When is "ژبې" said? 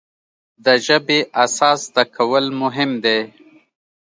0.85-1.19